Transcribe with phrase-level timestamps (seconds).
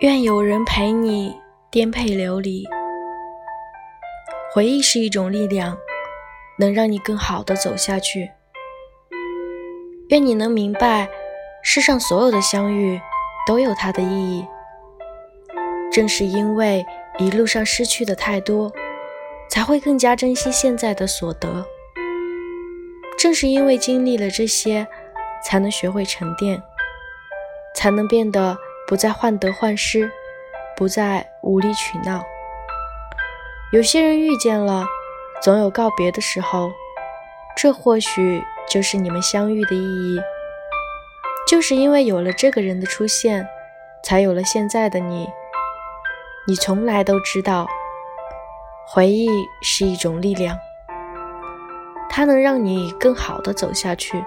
[0.00, 1.38] 愿有人陪你
[1.70, 2.66] 颠沛流离。
[4.50, 5.76] 回忆是一种力量，
[6.58, 8.30] 能让你更好的走下去。
[10.08, 11.06] 愿你能明白，
[11.62, 12.98] 世上所有的相遇
[13.46, 14.46] 都有它的意义。
[15.92, 16.86] 正是因为
[17.18, 18.72] 一路上失去的太多，
[19.50, 21.66] 才会更加珍惜现在的所得。
[23.18, 24.88] 正是因为经历了这些，
[25.44, 26.62] 才能学会沉淀，
[27.76, 28.56] 才能变得。
[28.90, 30.10] 不再患得患失，
[30.76, 32.24] 不再无理取闹。
[33.70, 34.84] 有些人遇见了，
[35.40, 36.72] 总有告别的时候。
[37.56, 40.20] 这或许就是你们相遇的意义。
[41.46, 43.46] 就是因为有了这个人的出现，
[44.02, 45.28] 才有了现在的你。
[46.48, 47.68] 你从来都知道，
[48.88, 49.28] 回忆
[49.62, 50.58] 是一种力量，
[52.08, 54.24] 它能让你更好的走下去。